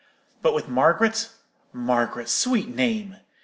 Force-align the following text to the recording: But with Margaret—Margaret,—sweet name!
But 0.41 0.55
with 0.55 0.67
Margaret—Margaret,—sweet 0.67 2.69
name! 2.75 3.17